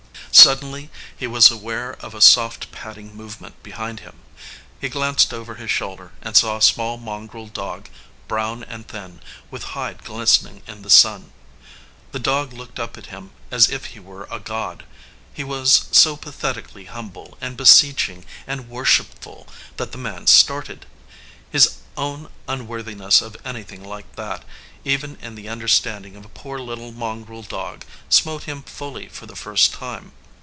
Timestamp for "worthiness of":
22.69-23.35